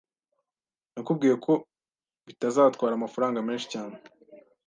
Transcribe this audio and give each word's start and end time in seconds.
Nakubwiye 0.93 1.35
ko 1.45 1.53
bitazatwara 2.27 2.93
amafaranga 2.95 3.45
menshi 3.47 3.67
cyane. 3.73 3.95